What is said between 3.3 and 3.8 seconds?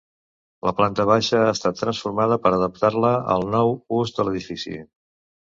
al nou